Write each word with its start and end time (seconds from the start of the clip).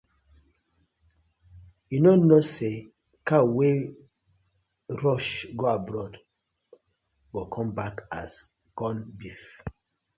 Yu 1.91 1.99
no 2.03 2.11
kno 2.19 2.37
say 2.55 2.75
cow 3.27 3.45
wey 3.57 3.77
rush 5.03 5.29
go 5.57 5.65
abroad 5.77 6.13
go 7.33 7.41
come 7.53 7.71
back 7.79 7.95
as 8.21 8.31
corn 8.77 8.97
beef. 9.17 9.41